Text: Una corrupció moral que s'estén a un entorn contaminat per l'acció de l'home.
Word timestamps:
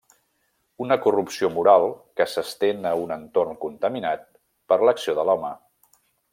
Una 0.85 0.95
corrupció 1.03 1.49
moral 1.57 1.85
que 2.21 2.27
s'estén 2.33 2.89
a 2.93 2.95
un 3.03 3.15
entorn 3.19 3.61
contaminat 3.67 4.27
per 4.73 4.81
l'acció 4.89 5.17
de 5.21 5.31
l'home. 5.31 5.57